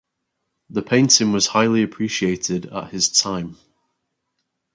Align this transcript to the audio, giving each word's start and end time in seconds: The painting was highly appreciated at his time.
The 0.71 0.81
painting 0.81 1.31
was 1.31 1.45
highly 1.45 1.83
appreciated 1.83 2.65
at 2.65 2.89
his 2.89 3.09
time. 3.11 3.57